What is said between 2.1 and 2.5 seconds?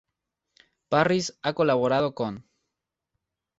con